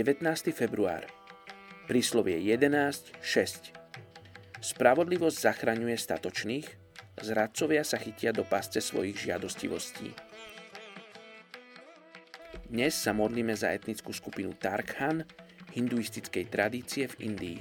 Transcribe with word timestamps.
19. 0.00 0.24
február. 0.56 1.04
Príslovie 1.84 2.40
11.6. 2.40 3.20
Spravodlivosť 4.64 5.36
zachraňuje 5.36 5.92
statočných, 5.92 6.64
zradcovia 7.20 7.84
sa 7.84 8.00
chytia 8.00 8.32
do 8.32 8.40
pasce 8.40 8.80
svojich 8.80 9.28
žiadostivostí. 9.28 10.16
Dnes 12.72 12.96
sa 12.96 13.12
modlíme 13.12 13.52
za 13.52 13.76
etnickú 13.76 14.16
skupinu 14.16 14.56
Tarkhan, 14.56 15.28
hinduistickej 15.76 16.48
tradície 16.48 17.04
v 17.04 17.28
Indii. 17.28 17.60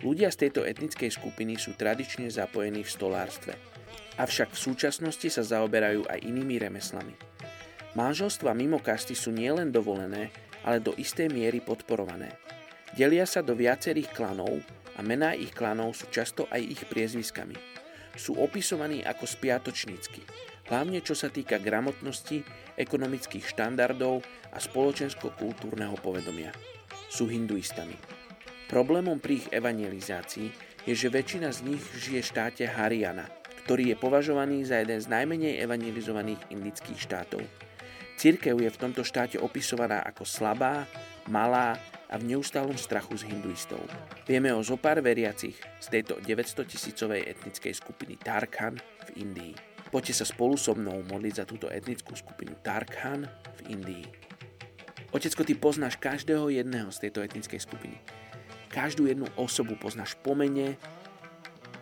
Ľudia 0.00 0.32
z 0.32 0.48
tejto 0.48 0.64
etnickej 0.64 1.12
skupiny 1.12 1.60
sú 1.60 1.76
tradične 1.76 2.32
zapojení 2.32 2.88
v 2.88 2.88
stolárstve, 2.88 3.52
avšak 4.16 4.56
v 4.56 4.62
súčasnosti 4.64 5.28
sa 5.28 5.44
zaoberajú 5.44 6.08
aj 6.08 6.24
inými 6.24 6.56
remeslami. 6.56 7.12
Manželstva 8.00 8.56
mimo 8.56 8.80
kasty 8.80 9.12
sú 9.12 9.28
nielen 9.28 9.68
dovolené, 9.68 10.32
ale 10.62 10.82
do 10.82 10.94
istej 10.94 11.30
miery 11.30 11.62
podporované. 11.62 12.34
Delia 12.92 13.24
sa 13.24 13.40
do 13.40 13.56
viacerých 13.56 14.12
klanov 14.12 14.60
a 14.96 15.00
mená 15.00 15.32
ich 15.32 15.54
klanov 15.54 15.96
sú 15.96 16.10
často 16.12 16.44
aj 16.52 16.60
ich 16.60 16.82
priezviskami. 16.86 17.56
Sú 18.12 18.36
opisovaní 18.36 19.00
ako 19.02 19.24
spiatočnícky, 19.24 20.20
hlavne 20.68 21.00
čo 21.00 21.16
sa 21.16 21.32
týka 21.32 21.56
gramotnosti, 21.56 22.44
ekonomických 22.76 23.48
štandardov 23.48 24.20
a 24.52 24.58
spoločensko-kultúrneho 24.60 25.96
povedomia 26.00 26.52
sú 27.12 27.28
hinduistami. 27.28 27.92
Problémom 28.72 29.20
pri 29.20 29.44
ich 29.44 29.48
evangelizácii 29.52 30.48
je, 30.88 30.94
že 30.96 31.12
väčšina 31.12 31.52
z 31.52 31.60
nich 31.68 31.84
žije 32.00 32.24
v 32.24 32.30
štáte 32.32 32.64
Haryana, 32.64 33.28
ktorý 33.68 33.92
je 33.92 33.96
považovaný 34.00 34.64
za 34.64 34.80
jeden 34.80 34.96
z 34.96 35.12
najmenej 35.12 35.60
evangelizovaných 35.60 36.40
indických 36.48 37.04
štátov. 37.04 37.44
Církev 38.22 38.54
je 38.54 38.70
v 38.70 38.78
tomto 38.78 39.02
štáte 39.02 39.34
opisovaná 39.42 39.98
ako 40.06 40.22
slabá, 40.22 40.86
malá 41.26 41.74
a 42.06 42.14
v 42.22 42.30
neustálom 42.30 42.78
strachu 42.78 43.18
z 43.18 43.26
hinduistov. 43.26 43.82
Vieme 44.30 44.54
o 44.54 44.62
zopár 44.62 45.02
veriacich 45.02 45.58
z 45.82 45.86
tejto 45.90 46.22
900 46.22 46.62
tisícovej 46.62 47.26
etnickej 47.26 47.74
skupiny 47.74 48.14
Tarkhan 48.22 48.78
v 48.78 49.26
Indii. 49.26 49.58
Poďte 49.90 50.22
sa 50.22 50.26
spolu 50.30 50.54
so 50.54 50.70
mnou 50.70 51.02
modliť 51.02 51.34
za 51.34 51.44
túto 51.50 51.66
etnickú 51.66 52.14
skupinu 52.14 52.54
Tarkhan 52.62 53.26
v 53.58 53.60
Indii. 53.74 54.06
Otecko, 55.10 55.42
ty 55.42 55.58
poznáš 55.58 55.98
každého 55.98 56.46
jedného 56.46 56.94
z 56.94 57.02
tejto 57.02 57.26
etnickej 57.26 57.58
skupiny. 57.58 57.98
Každú 58.70 59.10
jednu 59.10 59.26
osobu 59.34 59.74
poznáš 59.74 60.14
po 60.22 60.38
mene, 60.38 60.78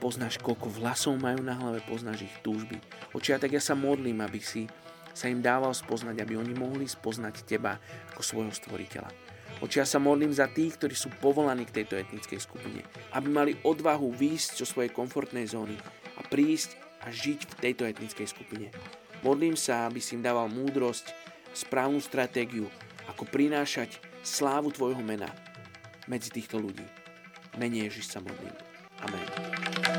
poznáš, 0.00 0.40
koľko 0.40 0.72
vlasov 0.72 1.20
majú 1.20 1.44
na 1.44 1.52
hlave, 1.52 1.84
poznáš 1.84 2.24
ich 2.24 2.36
túžby. 2.40 2.80
Oči, 3.12 3.36
tak 3.36 3.52
ja 3.52 3.60
sa 3.60 3.76
modlím, 3.76 4.24
aby 4.24 4.40
si 4.40 4.64
sa 5.12 5.26
im 5.28 5.42
dával 5.42 5.74
spoznať, 5.74 6.22
aby 6.22 6.38
oni 6.38 6.54
mohli 6.54 6.86
spoznať 6.86 7.46
teba 7.46 7.78
ako 8.14 8.22
svojho 8.22 8.52
stvoriteľa. 8.54 9.10
Oči, 9.60 9.82
ja 9.82 9.86
sa 9.86 10.00
modlím 10.00 10.32
za 10.32 10.48
tých, 10.48 10.80
ktorí 10.80 10.96
sú 10.96 11.12
povolaní 11.20 11.68
k 11.68 11.82
tejto 11.82 12.00
etnickej 12.00 12.40
skupine, 12.40 12.80
aby 13.12 13.28
mali 13.28 13.52
odvahu 13.60 14.08
výjsť 14.16 14.64
zo 14.64 14.66
svojej 14.66 14.88
komfortnej 14.88 15.44
zóny 15.44 15.76
a 16.16 16.24
prísť 16.24 16.80
a 17.04 17.12
žiť 17.12 17.40
v 17.44 17.54
tejto 17.60 17.84
etnickej 17.84 18.28
skupine. 18.28 18.72
Modlím 19.20 19.60
sa, 19.60 19.84
aby 19.84 20.00
si 20.00 20.16
im 20.16 20.24
dával 20.24 20.48
múdrosť, 20.48 21.12
správnu 21.52 22.00
stratégiu, 22.00 22.72
ako 23.10 23.28
prinášať 23.28 24.00
slávu 24.24 24.72
Tvojho 24.72 25.02
mena 25.04 25.28
medzi 26.08 26.32
týchto 26.32 26.56
ľudí. 26.56 26.84
Menej 27.58 27.92
Ježiš 27.92 28.16
sa 28.16 28.24
modlím. 28.24 28.54
Amen. 29.04 29.89